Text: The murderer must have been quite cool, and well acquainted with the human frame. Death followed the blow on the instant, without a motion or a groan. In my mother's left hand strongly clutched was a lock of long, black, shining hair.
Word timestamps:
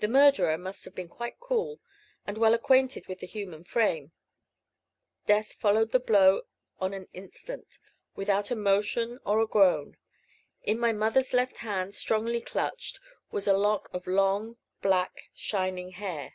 The 0.00 0.06
murderer 0.08 0.58
must 0.58 0.84
have 0.84 0.94
been 0.94 1.08
quite 1.08 1.40
cool, 1.40 1.80
and 2.26 2.36
well 2.36 2.52
acquainted 2.52 3.06
with 3.06 3.20
the 3.20 3.26
human 3.26 3.64
frame. 3.64 4.12
Death 5.24 5.54
followed 5.54 5.92
the 5.92 5.98
blow 5.98 6.42
on 6.78 6.90
the 6.90 7.08
instant, 7.14 7.78
without 8.14 8.50
a 8.50 8.54
motion 8.54 9.18
or 9.24 9.40
a 9.40 9.46
groan. 9.46 9.96
In 10.62 10.78
my 10.78 10.92
mother's 10.92 11.32
left 11.32 11.56
hand 11.64 11.94
strongly 11.94 12.42
clutched 12.42 13.00
was 13.30 13.46
a 13.46 13.54
lock 13.56 13.88
of 13.94 14.06
long, 14.06 14.58
black, 14.82 15.30
shining 15.32 15.92
hair. 15.92 16.34